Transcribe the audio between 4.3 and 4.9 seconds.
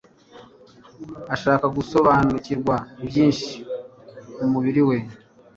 ku mubiri